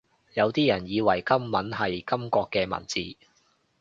[0.33, 3.15] 有啲人以為金文係金國嘅文字